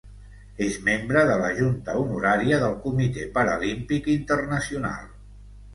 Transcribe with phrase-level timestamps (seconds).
[0.67, 5.11] És membre de la junta honorària del Comitè Paralímpic Internacional.